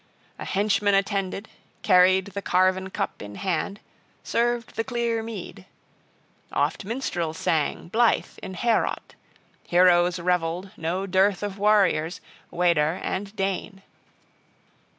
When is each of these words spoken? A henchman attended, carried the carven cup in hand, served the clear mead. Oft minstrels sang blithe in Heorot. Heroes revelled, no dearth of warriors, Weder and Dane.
A 0.39 0.45
henchman 0.45 0.95
attended, 0.95 1.47
carried 1.83 2.25
the 2.33 2.41
carven 2.41 2.89
cup 2.89 3.21
in 3.21 3.35
hand, 3.35 3.79
served 4.23 4.75
the 4.75 4.83
clear 4.83 5.21
mead. 5.21 5.67
Oft 6.51 6.83
minstrels 6.85 7.37
sang 7.37 7.87
blithe 7.87 8.25
in 8.41 8.55
Heorot. 8.55 9.13
Heroes 9.67 10.17
revelled, 10.17 10.71
no 10.75 11.05
dearth 11.05 11.43
of 11.43 11.59
warriors, 11.59 12.19
Weder 12.49 12.99
and 13.03 13.35
Dane. 13.35 13.83